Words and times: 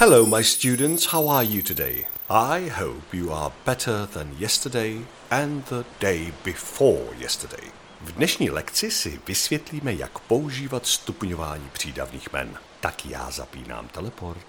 Hello, 0.00 0.24
my 0.24 0.42
students. 0.42 1.04
How 1.12 1.28
are 1.28 1.44
you 1.44 1.60
today? 1.60 2.06
I 2.30 2.68
hope 2.68 3.12
you 3.12 3.30
are 3.32 3.52
better 3.66 4.06
than 4.06 4.34
yesterday 4.38 5.00
and 5.30 5.62
the 5.66 5.84
day 6.00 6.32
before 6.42 7.14
yesterday. 7.18 7.70
V 8.00 8.12
dnešní 8.12 8.50
lekci 8.50 8.90
si 8.90 9.20
vysvětlíme, 9.26 9.94
jak 9.94 10.18
používat 10.18 10.86
stupňování 10.86 11.68
přídavných 11.72 12.32
men. 12.32 12.58
Tak 12.80 13.06
já 13.06 13.30
zapínám 13.30 13.88
teleport. 13.88 14.46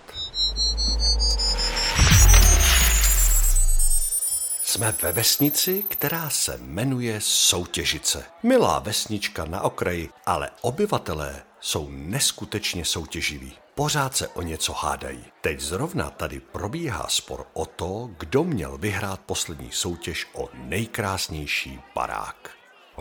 Jsme 4.63 4.95
ve 5.02 5.11
vesnici, 5.11 5.83
která 5.89 6.29
se 6.29 6.57
jmenuje 6.61 7.21
Soutěžice. 7.21 8.25
Milá 8.43 8.79
vesnička 8.79 9.45
na 9.45 9.61
okraji, 9.61 10.09
ale 10.25 10.49
obyvatelé 10.61 11.43
jsou 11.59 11.88
neskutečně 11.91 12.86
soutěživí. 12.86 13.54
Pořád 13.81 14.17
se 14.17 14.27
o 14.27 14.41
něco 14.41 14.73
hádají. 14.73 15.25
Teď 15.41 15.59
zrovna 15.59 16.09
tady 16.09 16.39
probíhá 16.39 17.05
spor 17.09 17.45
o 17.53 17.65
to, 17.65 18.09
kdo 18.17 18.43
měl 18.43 18.77
vyhrát 18.77 19.19
poslední 19.19 19.69
soutěž 19.71 20.27
o 20.33 20.49
nejkrásnější 20.54 21.79
barák. 21.95 22.49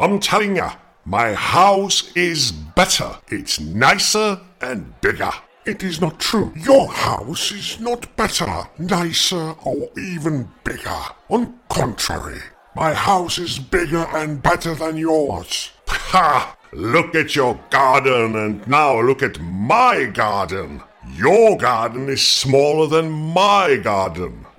I'm 0.04 0.18
telling 0.18 0.56
you, 0.56 0.64
my 1.04 1.36
house 1.52 2.04
is 2.14 2.50
better. 2.50 3.06
It's 3.30 3.58
nicer 3.58 4.38
and 4.60 4.86
bigger. 5.02 5.30
It 5.64 5.82
is 5.82 6.00
not 6.00 6.24
true. 6.30 6.50
Your 6.54 6.88
house 6.88 7.54
is 7.54 7.78
not 7.78 8.06
better, 8.16 8.64
nicer, 8.78 9.54
or 9.64 9.76
even 10.16 10.48
bigger. 10.64 11.02
On 11.28 11.54
contrary, 11.68 12.40
my 12.74 12.94
house 12.94 13.42
is 13.42 13.58
bigger 13.58 14.06
and 14.16 14.42
better 14.42 14.74
than 14.74 14.96
yours. 14.96 15.70
Ha! 15.88 16.56
Look 16.72 17.14
at 17.14 17.34
your 17.34 17.58
garden 17.70 18.36
and 18.36 18.66
now 18.68 19.00
look 19.00 19.22
at 19.22 19.40
my 19.40 20.04
garden. 20.04 20.82
Your 21.14 21.56
garden 21.56 22.08
is 22.08 22.22
smaller 22.22 22.86
than 22.86 23.10
my 23.10 23.76
garden. 23.82 24.46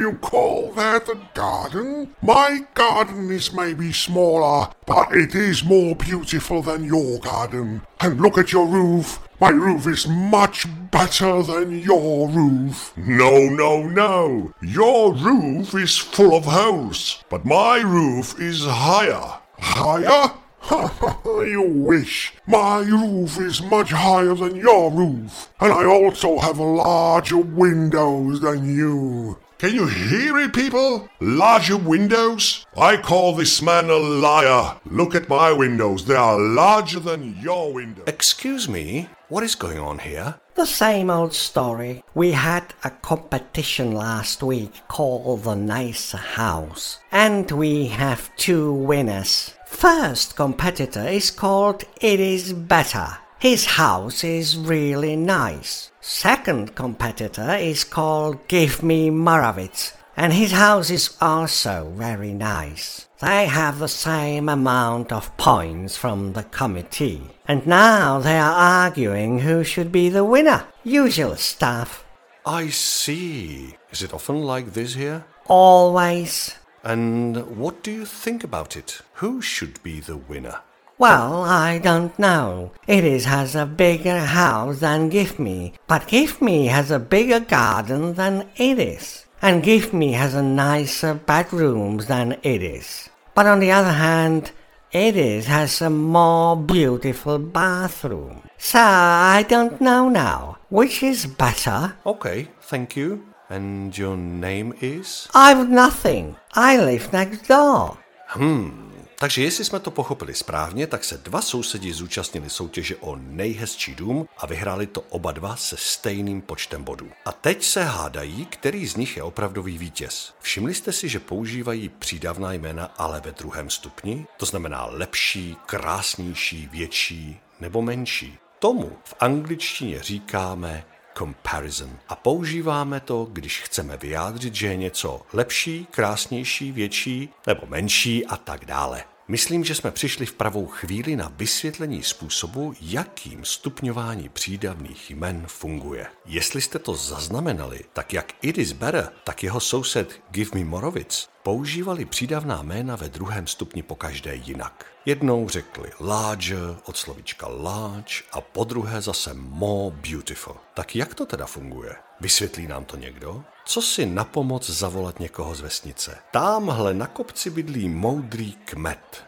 you 0.00 0.12
call 0.20 0.72
that 0.72 1.08
a 1.08 1.18
garden? 1.34 2.14
My 2.22 2.64
garden 2.74 3.30
is 3.30 3.52
maybe 3.52 3.92
smaller, 3.92 4.68
but 4.86 5.14
it 5.14 5.34
is 5.34 5.64
more 5.64 5.94
beautiful 5.94 6.62
than 6.62 6.84
your 6.84 7.18
garden. 7.18 7.82
And 8.00 8.20
look 8.20 8.38
at 8.38 8.52
your 8.52 8.66
roof. 8.66 9.18
My 9.40 9.50
roof 9.50 9.86
is 9.86 10.06
much 10.06 10.66
better 10.90 11.42
than 11.42 11.80
your 11.80 12.28
roof. 12.28 12.92
No, 12.96 13.48
no, 13.48 13.82
no. 13.88 14.54
Your 14.62 15.12
roof 15.12 15.74
is 15.74 15.98
full 15.98 16.34
of 16.34 16.44
holes, 16.44 17.22
but 17.28 17.44
my 17.44 17.78
roof 17.80 18.40
is 18.40 18.64
higher. 18.64 19.39
Higher? 19.60 20.32
you 21.24 21.62
wish. 21.62 22.34
My 22.46 22.78
roof 22.78 23.38
is 23.38 23.62
much 23.62 23.90
higher 23.90 24.34
than 24.34 24.56
your 24.56 24.90
roof, 24.90 25.50
and 25.60 25.72
I 25.72 25.84
also 25.84 26.38
have 26.38 26.58
larger 26.58 27.38
windows 27.38 28.40
than 28.40 28.76
you. 28.76 29.38
Can 29.60 29.74
you 29.74 29.88
hear 29.88 30.38
it, 30.38 30.54
people? 30.54 31.10
Larger 31.20 31.76
windows? 31.76 32.64
I 32.78 32.96
call 32.96 33.34
this 33.34 33.60
man 33.60 33.90
a 33.90 33.96
liar. 33.96 34.80
Look 34.86 35.14
at 35.14 35.28
my 35.28 35.52
windows. 35.52 36.06
They 36.06 36.14
are 36.14 36.40
larger 36.40 36.98
than 36.98 37.36
your 37.42 37.70
windows. 37.70 38.04
Excuse 38.06 38.70
me, 38.70 39.10
what 39.28 39.42
is 39.42 39.54
going 39.54 39.78
on 39.78 39.98
here? 39.98 40.40
The 40.54 40.64
same 40.64 41.10
old 41.10 41.34
story. 41.34 42.02
We 42.14 42.32
had 42.32 42.72
a 42.84 42.88
competition 42.88 43.92
last 43.92 44.42
week 44.42 44.80
called 44.88 45.42
the 45.44 45.56
Nice 45.56 46.12
House, 46.12 46.98
and 47.12 47.50
we 47.50 47.88
have 47.88 48.34
two 48.36 48.72
winners. 48.72 49.52
First 49.66 50.36
competitor 50.36 51.06
is 51.06 51.30
called 51.30 51.84
It 52.00 52.18
Is 52.18 52.54
Better. 52.54 53.18
His 53.38 53.66
house 53.66 54.24
is 54.24 54.56
really 54.56 55.16
nice. 55.16 55.89
Second 56.02 56.74
competitor 56.74 57.54
is 57.56 57.84
called 57.84 58.48
Give 58.48 58.82
Me 58.82 59.10
Morovitz, 59.10 59.92
and 60.16 60.32
his 60.32 60.52
house 60.52 60.88
is 60.88 61.14
also 61.20 61.92
very 61.94 62.32
nice. 62.32 63.06
They 63.20 63.44
have 63.44 63.78
the 63.78 63.88
same 63.88 64.48
amount 64.48 65.12
of 65.12 65.36
points 65.36 65.98
from 65.98 66.32
the 66.32 66.44
committee, 66.44 67.22
and 67.46 67.66
now 67.66 68.18
they 68.18 68.38
are 68.38 68.52
arguing 68.86 69.40
who 69.40 69.62
should 69.62 69.92
be 69.92 70.08
the 70.08 70.24
winner. 70.24 70.64
Usual 70.84 71.36
stuff. 71.36 72.02
I 72.46 72.68
see. 72.68 73.76
Is 73.90 74.02
it 74.02 74.14
often 74.14 74.42
like 74.42 74.72
this 74.72 74.94
here? 74.94 75.26
Always. 75.48 76.56
And 76.82 77.58
what 77.58 77.82
do 77.82 77.90
you 77.90 78.06
think 78.06 78.42
about 78.42 78.74
it? 78.74 79.02
Who 79.14 79.42
should 79.42 79.82
be 79.82 80.00
the 80.00 80.16
winner? 80.16 80.60
Well, 81.00 81.44
I 81.44 81.78
don't 81.78 82.12
know. 82.18 82.72
It 82.86 83.04
is 83.04 83.24
has 83.24 83.56
a 83.56 83.64
bigger 83.64 84.20
house 84.20 84.80
than 84.80 85.08
Give 85.08 85.38
Me, 85.38 85.72
but 85.86 86.06
Give 86.06 86.42
Me 86.42 86.66
has 86.66 86.90
a 86.90 86.98
bigger 86.98 87.40
garden 87.40 88.12
than 88.20 88.50
It 88.56 88.78
is, 88.78 89.24
and 89.40 89.62
Give 89.62 89.94
Me 89.94 90.12
has 90.12 90.34
a 90.34 90.42
nicer 90.42 91.14
bedrooms 91.14 92.04
than 92.04 92.36
It 92.42 92.62
is. 92.62 93.08
But 93.34 93.46
on 93.46 93.60
the 93.60 93.72
other 93.72 93.92
hand, 93.92 94.52
It 94.92 95.16
is 95.16 95.46
has 95.46 95.80
a 95.80 95.88
more 95.88 96.54
beautiful 96.54 97.38
bathroom. 97.38 98.42
So 98.58 98.78
I 98.78 99.46
don't 99.48 99.80
know 99.80 100.10
now. 100.10 100.58
Which 100.68 101.02
is 101.02 101.24
better? 101.24 101.96
Okay, 102.04 102.48
thank 102.60 102.94
you. 102.94 103.24
And 103.48 103.96
your 103.96 104.18
name 104.18 104.74
is? 104.82 105.28
I've 105.32 105.66
nothing. 105.70 106.36
I 106.52 106.76
live 106.76 107.10
next 107.10 107.48
door. 107.48 107.96
Hmm, 108.26 108.89
takže 109.20 109.42
jestli 109.42 109.64
jsme 109.64 109.80
to 109.80 109.90
pochopili 109.90 110.34
správně, 110.34 110.86
tak 110.86 111.04
se 111.04 111.18
dva 111.18 111.42
sousedi 111.42 111.92
zúčastnili 111.92 112.50
soutěže 112.50 112.96
o 112.96 113.16
nejhezčí 113.16 113.94
dům 113.94 114.28
a 114.38 114.46
vyhráli 114.46 114.86
to 114.86 115.00
oba 115.00 115.32
dva 115.32 115.56
se 115.56 115.76
stejným 115.76 116.40
počtem 116.42 116.84
bodů. 116.84 117.10
A 117.24 117.32
teď 117.32 117.64
se 117.64 117.84
hádají, 117.84 118.46
který 118.46 118.86
z 118.86 118.96
nich 118.96 119.16
je 119.16 119.22
opravdový 119.22 119.78
vítěz. 119.78 120.34
Všimli 120.40 120.74
jste 120.74 120.92
si, 120.92 121.08
že 121.08 121.20
používají 121.20 121.88
přídavná 121.88 122.52
jména, 122.52 122.84
ale 122.84 123.20
ve 123.20 123.32
druhém 123.32 123.70
stupni? 123.70 124.26
To 124.36 124.46
znamená 124.46 124.86
lepší, 124.86 125.56
krásnější, 125.66 126.68
větší 126.72 127.40
nebo 127.60 127.82
menší. 127.82 128.38
Tomu 128.58 128.96
v 129.04 129.14
angličtině 129.20 130.02
říkáme 130.02 130.84
comparison. 131.18 131.98
A 132.08 132.16
používáme 132.16 133.00
to, 133.00 133.28
když 133.32 133.62
chceme 133.62 133.96
vyjádřit, 133.96 134.54
že 134.54 134.66
je 134.66 134.76
něco 134.76 135.22
lepší, 135.32 135.86
krásnější, 135.90 136.72
větší 136.72 137.28
nebo 137.46 137.66
menší 137.66 138.26
a 138.26 138.36
tak 138.36 138.64
dále. 138.64 139.04
Myslím, 139.30 139.64
že 139.64 139.74
jsme 139.74 139.90
přišli 139.90 140.26
v 140.26 140.32
pravou 140.32 140.66
chvíli 140.66 141.16
na 141.16 141.32
vysvětlení 141.36 142.02
způsobu, 142.02 142.74
jakým 142.80 143.44
stupňování 143.44 144.28
přídavných 144.28 145.10
jmen 145.10 145.44
funguje. 145.46 146.06
Jestli 146.26 146.60
jste 146.60 146.78
to 146.78 146.94
zaznamenali, 146.94 147.80
tak 147.92 148.12
jak 148.12 148.32
It 148.42 148.58
is 148.58 148.72
better, 148.72 149.08
tak 149.24 149.42
jeho 149.42 149.60
soused 149.60 150.20
Give 150.30 150.50
me 150.54 150.64
Morovic 150.64 151.28
používali 151.42 152.04
přídavná 152.04 152.62
jména 152.62 152.96
ve 152.96 153.08
druhém 153.08 153.46
stupni 153.46 153.82
po 153.82 153.94
každé 153.94 154.34
jinak. 154.34 154.86
Jednou 155.06 155.48
řekli 155.48 155.90
larger 156.00 156.76
od 156.84 156.96
slovička 156.96 157.46
large 157.48 158.14
a 158.32 158.40
po 158.40 158.64
druhé 158.64 159.00
zase 159.00 159.34
more 159.34 159.96
beautiful. 160.10 160.56
Tak 160.74 160.96
jak 160.96 161.14
to 161.14 161.26
teda 161.26 161.46
funguje? 161.46 161.96
Vysvětlí 162.20 162.66
nám 162.66 162.84
to 162.84 162.96
někdo? 162.96 163.44
Co 163.64 163.82
si 163.82 164.06
na 164.06 164.24
pomoc 164.24 164.70
zavolat 164.70 165.20
někoho 165.20 165.54
z 165.54 165.60
vesnice? 165.60 166.18
Támhle 166.30 166.94
na 166.94 167.06
kopci 167.06 167.50
bydlí 167.50 167.88
moudrý 167.88 168.52
kmet. 168.52 169.24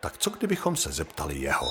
Tak 0.00 0.18
co 0.18 0.30
kdybychom 0.30 0.76
se 0.76 0.92
zeptali 0.92 1.38
jeho? 1.38 1.66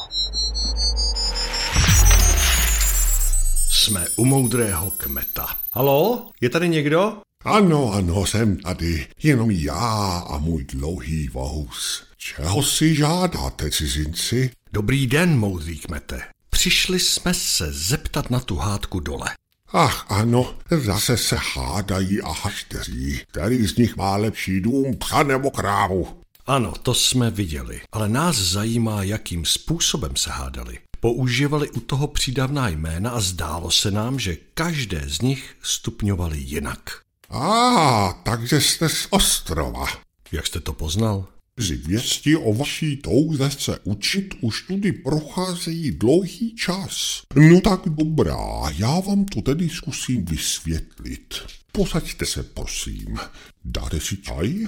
Jsme 3.69 4.05
u 4.17 4.25
moudrého 4.25 4.91
kmeta. 4.91 5.47
Halo? 5.73 6.29
Je 6.41 6.49
tady 6.49 6.69
někdo? 6.69 7.21
Ano, 7.49 7.93
ano, 7.93 8.25
jsem 8.25 8.57
tady. 8.57 9.07
Jenom 9.23 9.51
já 9.51 10.23
a 10.29 10.37
můj 10.37 10.63
dlouhý 10.63 11.27
vous. 11.27 12.03
Čeho 12.17 12.63
si 12.63 12.95
žádáte, 12.95 13.71
cizinci? 13.71 14.51
Dobrý 14.73 15.07
den, 15.07 15.39
moudrý 15.39 15.77
kmete. 15.79 16.21
Přišli 16.49 16.99
jsme 16.99 17.33
se 17.33 17.73
zeptat 17.73 18.29
na 18.29 18.39
tu 18.39 18.55
hádku 18.55 18.99
dole. 18.99 19.29
Ach 19.73 20.05
ano, 20.09 20.55
zase 20.83 21.17
se 21.17 21.37
hádají 21.53 22.21
a 22.21 22.31
hašteří. 22.31 23.21
Který 23.27 23.67
z 23.67 23.77
nich 23.77 23.95
má 23.95 24.15
lepší 24.15 24.61
dům, 24.61 24.97
psa 24.97 25.23
nebo 25.23 25.51
krávu? 25.51 26.07
Ano, 26.45 26.73
to 26.83 26.93
jsme 26.93 27.31
viděli, 27.31 27.81
ale 27.91 28.09
nás 28.09 28.35
zajímá, 28.35 29.03
jakým 29.03 29.45
způsobem 29.45 30.15
se 30.15 30.29
hádali. 30.29 30.79
Používali 30.99 31.69
u 31.69 31.79
toho 31.79 32.07
přídavná 32.07 32.69
jména 32.69 33.09
a 33.09 33.19
zdálo 33.19 33.71
se 33.71 33.91
nám, 33.91 34.19
že 34.19 34.37
každé 34.53 35.03
z 35.07 35.21
nich 35.21 35.55
stupňovali 35.61 36.39
jinak. 36.39 37.06
A, 37.29 37.39
ah, 37.39 38.13
takže 38.23 38.61
jste 38.61 38.89
z 38.89 39.07
ostrova. 39.09 39.85
Jak 40.31 40.47
jste 40.47 40.59
to 40.59 40.73
poznal? 40.73 41.27
Zvěsti 41.59 42.35
o 42.35 42.53
vaší 42.53 42.97
touze 42.97 43.51
se 43.51 43.79
učit 43.83 44.33
už 44.41 44.61
tudy 44.61 44.91
procházejí 44.91 45.91
dlouhý 45.91 46.55
čas. 46.55 47.21
No 47.35 47.61
tak 47.61 47.81
dobrá, 47.85 48.69
já 48.77 48.99
vám 48.99 49.25
to 49.25 49.41
tedy 49.41 49.69
zkusím 49.69 50.25
vysvětlit. 50.25 51.33
Posaďte 51.71 52.25
se, 52.25 52.43
prosím. 52.43 53.17
Dáte 53.65 53.99
si 53.99 54.17
čaj? 54.17 54.67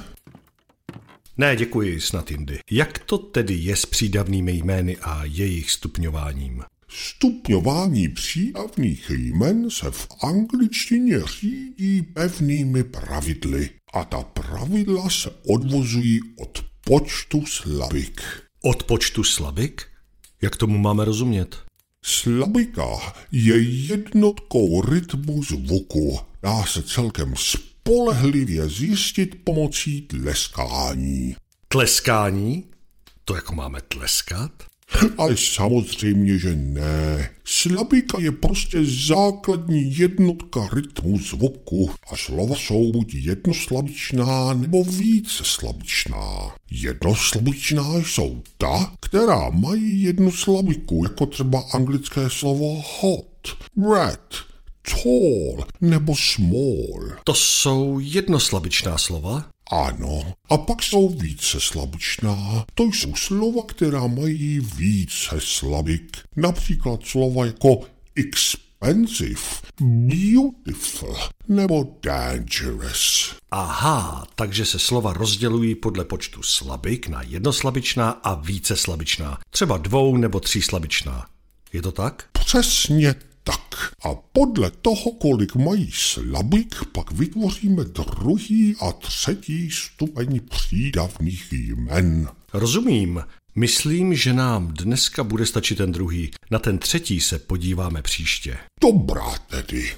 Ne, 1.37 1.55
děkuji, 1.55 2.01
snad 2.01 2.31
jindy. 2.31 2.59
Jak 2.71 2.99
to 2.99 3.17
tedy 3.17 3.53
je 3.53 3.75
s 3.75 3.85
přídavnými 3.85 4.51
jmény 4.51 4.97
a 4.97 5.23
jejich 5.23 5.71
stupňováním? 5.71 6.63
Stupňování 6.91 8.07
přídavných 8.09 9.09
jmen 9.09 9.69
se 9.69 9.91
v 9.91 10.07
angličtině 10.23 11.19
řídí 11.39 12.01
pevnými 12.01 12.83
pravidly 12.83 13.69
a 13.93 14.03
ta 14.03 14.23
pravidla 14.23 15.09
se 15.09 15.29
odvozují 15.47 16.19
od 16.37 16.65
počtu 16.85 17.45
slabik. 17.45 18.21
Od 18.63 18.83
počtu 18.83 19.23
slabik? 19.23 19.81
Jak 20.41 20.55
tomu 20.55 20.77
máme 20.77 21.05
rozumět? 21.05 21.57
Slabika 22.05 23.15
je 23.31 23.61
jednotkou 23.61 24.81
rytmu 24.81 25.43
zvuku. 25.43 26.19
Dá 26.41 26.63
se 26.63 26.83
celkem 26.83 27.33
spolehlivě 27.37 28.69
zjistit 28.69 29.43
pomocí 29.43 30.01
tleskání. 30.01 31.35
Tleskání? 31.67 32.63
To 33.25 33.35
jako 33.35 33.55
máme 33.55 33.81
tleskat? 33.81 34.68
Ale 35.17 35.37
samozřejmě, 35.37 36.37
že 36.37 36.55
ne. 36.55 37.29
Slabika 37.45 38.19
je 38.19 38.31
prostě 38.31 38.77
základní 39.07 39.97
jednotka 39.97 40.69
rytmu 40.73 41.19
zvuku 41.19 41.91
a 42.11 42.17
slova 42.17 42.55
jsou 42.55 42.91
buď 42.91 43.13
jednoslabičná 43.15 44.53
nebo 44.53 44.83
více 44.83 45.43
slabičná. 45.45 46.55
Jednoslabičná 46.71 47.95
jsou 48.05 48.41
ta, 48.57 48.93
která 48.99 49.49
mají 49.49 50.01
jednu 50.01 50.31
slabiku, 50.31 51.03
jako 51.03 51.25
třeba 51.25 51.59
anglické 51.73 52.29
slovo 52.29 52.83
hot, 52.99 53.57
red, 53.93 54.35
tall 54.89 55.65
nebo 55.81 56.15
small. 56.15 57.11
To 57.23 57.33
jsou 57.33 57.99
jednoslabičná 57.99 58.97
slova? 58.97 59.45
Ano, 59.71 60.33
a 60.49 60.57
pak 60.57 60.83
jsou 60.83 61.09
více 61.09 61.59
slabičná. 61.59 62.65
To 62.73 62.83
jsou 62.83 63.15
slova, 63.15 63.63
která 63.67 64.07
mají 64.07 64.59
více 64.59 65.35
slabik. 65.39 66.17
Například 66.35 67.05
slova 67.05 67.45
jako 67.45 67.81
expensive, 68.15 69.41
beautiful 69.81 71.17
nebo 71.47 71.97
dangerous. 72.03 73.35
Aha, 73.51 74.27
takže 74.35 74.65
se 74.65 74.79
slova 74.79 75.13
rozdělují 75.13 75.75
podle 75.75 76.05
počtu 76.05 76.43
slabik 76.43 77.07
na 77.07 77.21
jednoslabičná 77.21 78.09
a 78.09 78.33
více 78.33 78.75
slabičná. 78.75 79.39
Třeba 79.49 79.77
dvou 79.77 80.17
nebo 80.17 80.39
tří 80.39 80.61
slabičná. 80.61 81.25
Je 81.73 81.81
to 81.81 81.91
tak? 81.91 82.29
Přesně. 82.31 83.15
A 84.03 84.15
podle 84.15 84.71
toho, 84.71 85.11
kolik 85.11 85.55
mají 85.55 85.91
slabik, 85.93 86.75
pak 86.91 87.11
vytvoříme 87.11 87.83
druhý 87.83 88.75
a 88.81 88.91
třetí 88.91 89.71
stupeň 89.71 90.39
přídavných 90.49 91.53
jmen. 91.53 92.29
Rozumím. 92.53 93.23
Myslím, 93.55 94.15
že 94.15 94.33
nám 94.33 94.67
dneska 94.67 95.23
bude 95.23 95.45
stačit 95.45 95.75
ten 95.75 95.91
druhý. 95.91 96.31
Na 96.51 96.59
ten 96.59 96.77
třetí 96.77 97.19
se 97.19 97.39
podíváme 97.39 98.01
příště. 98.01 98.57
Dobrá 98.81 99.37
tedy. 99.49 99.91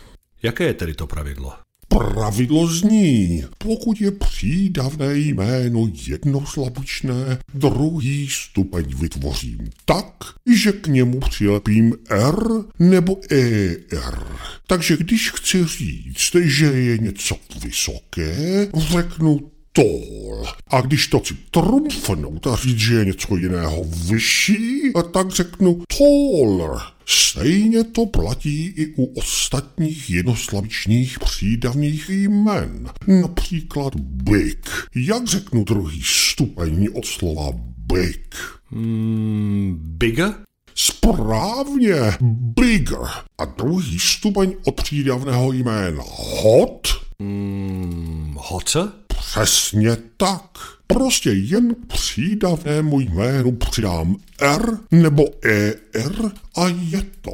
Jaké 0.44 0.64
je 0.64 0.74
tedy 0.74 0.94
to 0.94 1.08
pravidlo? 1.08 1.54
Pravidlo 1.92 2.68
zní, 2.68 3.44
pokud 3.58 4.02
je 4.02 4.12
přídavné 4.12 5.18
jméno 5.18 5.88
jednoslabičné, 6.08 7.38
druhý 7.54 8.28
stupeň 8.32 8.86
vytvořím 8.96 9.70
tak, 9.86 10.14
že 10.56 10.72
k 10.72 10.88
němu 10.88 11.20
přilepím 11.20 11.94
R 12.10 12.36
nebo 12.80 13.18
ER. 13.32 14.24
Takže 14.68 14.98
když 14.98 15.32
chci 15.32 15.66
říct, 15.66 16.36
že 16.36 16.66
je 16.66 16.98
něco 16.98 17.36
vysoké, 17.64 18.68
řeknu 18.78 19.40
tall. 19.74 20.46
A 20.68 20.82
když 20.82 21.08
to 21.08 21.20
chci 21.20 21.34
trumfnout 21.52 22.48
a 22.48 22.56
říct, 22.56 22.80
že 22.80 22.96
je 22.96 23.06
něco 23.06 23.36
jiného 23.36 23.86
vyšší, 24.10 24.82
tak 25.14 25.30
řeknu 25.30 25.84
taller. 25.98 26.82
Stejně 27.14 27.84
to 27.84 28.06
platí 28.06 28.66
i 28.66 28.94
u 28.96 29.06
ostatních 29.06 30.10
jednoslavičních 30.10 31.20
přídavných 31.20 32.10
jmen. 32.10 32.90
Například 33.08 33.96
big. 33.96 34.70
Jak 34.96 35.28
řeknu 35.28 35.64
druhý 35.64 36.02
stupeň 36.06 36.88
od 36.94 37.06
slova 37.06 37.52
big? 37.78 38.36
Hmm, 38.66 39.78
bigger? 39.80 40.34
Správně, 40.76 41.96
bigger. 42.32 43.08
A 43.38 43.46
druhý 43.46 44.00
stupeň 44.00 44.56
od 44.66 44.76
přídavného 44.76 45.52
jména 45.52 46.04
hot? 46.08 46.88
Hmm, 47.20 48.36
hotter? 48.38 49.01
Přesně 49.32 49.98
tak. 50.18 50.58
Prostě 50.88 51.30
jen 51.32 51.76
přídavnému 51.88 53.00
jménu 53.00 53.52
přidám 53.52 54.16
R 54.40 54.78
nebo 54.92 55.24
ER 55.44 56.32
a 56.56 56.68
je 56.68 57.06
to. 57.22 57.32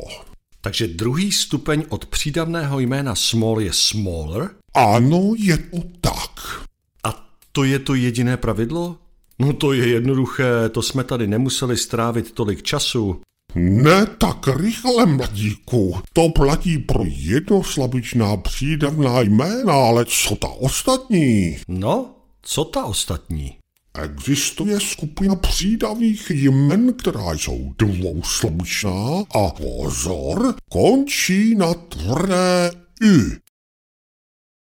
Takže 0.61 0.87
druhý 0.87 1.31
stupeň 1.31 1.83
od 1.89 2.05
přídavného 2.05 2.79
jména 2.79 3.15
small 3.15 3.61
je 3.61 3.73
smaller? 3.73 4.49
Ano, 4.73 5.33
je 5.37 5.57
to 5.57 5.77
tak. 6.01 6.65
A 7.03 7.29
to 7.51 7.63
je 7.63 7.79
to 7.79 7.95
jediné 7.95 8.37
pravidlo? 8.37 8.97
No 9.39 9.53
to 9.53 9.73
je 9.73 9.87
jednoduché, 9.87 10.69
to 10.71 10.81
jsme 10.81 11.03
tady 11.03 11.27
nemuseli 11.27 11.77
strávit 11.77 12.31
tolik 12.31 12.63
času. 12.63 13.21
Ne 13.59 14.05
tak 14.05 14.47
rychle, 14.57 15.05
mladíku. 15.05 15.95
To 16.13 16.29
platí 16.29 16.77
pro 16.77 17.03
jednoslabičná 17.05 18.37
přídavná 18.37 19.21
jména, 19.21 19.73
ale 19.73 20.05
co 20.05 20.35
ta 20.35 20.47
ostatní? 20.47 21.57
No, 21.67 22.15
co 22.41 22.63
ta 22.63 22.85
ostatní? 22.85 23.57
Existuje 24.03 24.79
skupina 24.79 25.35
přídavných 25.35 26.29
jmen, 26.29 26.93
která 26.93 27.33
jsou 27.33 27.73
dvouslabičná 27.77 29.23
a 29.35 29.49
pozor, 29.49 30.55
končí 30.69 31.55
na 31.55 31.73
tvrdé 31.73 32.71
y. 33.03 33.37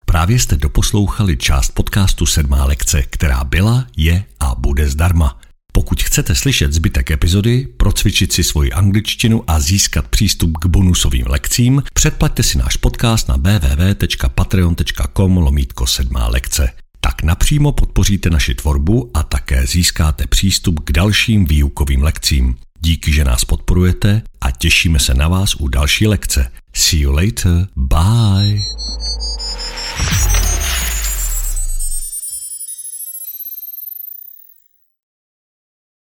Právě 0.05 0.39
jste 0.39 0.57
doposlouchali 0.57 1.37
část 1.37 1.71
podcastu 1.71 2.27
Sedmá 2.27 2.65
lekce, 2.65 3.03
která 3.03 3.45
byla, 3.45 3.87
je 3.97 4.25
a 4.41 4.55
bude 4.55 4.89
zdarma. 4.89 5.41
Pokud 5.77 6.03
chcete 6.03 6.35
slyšet 6.35 6.73
zbytek 6.73 7.11
epizody, 7.11 7.69
procvičit 7.77 8.33
si 8.33 8.45
svoji 8.45 8.73
angličtinu 8.73 9.45
a 9.47 9.61
získat 9.61 10.09
přístup 10.09 10.59
k 10.59 10.67
bonusovým 10.67 11.27
lekcím, 11.29 11.83
předplaťte 11.95 12.43
si 12.43 12.59
náš 12.59 12.77
podcast 12.77 13.29
na 13.29 13.37
www.patreon.com 13.37 15.37
lomítko 15.37 15.87
sedmá 15.87 16.29
lekce. 16.29 16.73
Tak 17.01 17.23
napřímo 17.23 17.73
podpoříte 17.73 18.31
naši 18.31 18.55
tvorbu 18.55 19.11
a 19.15 19.23
také 19.23 19.67
získáte 19.67 20.27
přístup 20.27 20.81
k 20.85 20.93
dalším 20.93 21.45
výukovým 21.45 22.03
lekcím. 22.03 22.57
Díky, 22.81 23.13
že 23.13 23.25
nás 23.25 23.45
podporujete 23.45 24.23
a 24.41 24.51
těšíme 24.51 24.99
se 24.99 25.15
na 25.15 25.29
vás 25.29 25.55
u 25.55 25.69
další 25.69 26.07
lekce. 26.07 26.53
See 26.75 27.01
you 27.01 27.13
later. 27.13 27.67
Bye. 27.77 28.61